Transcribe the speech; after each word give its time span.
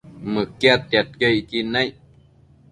Mëquiadtiadquio 0.33 1.29
icquid 1.39 1.65
naic 1.73 1.93